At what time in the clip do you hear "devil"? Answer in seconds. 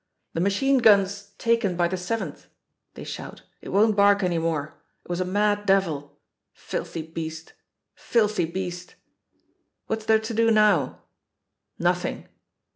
5.67-6.17